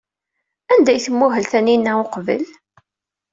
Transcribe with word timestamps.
Anda 0.73 0.89
ay 0.93 0.99
tmuhel 1.05 1.45
Taninna 1.51 1.91
uqbel? 2.03 2.43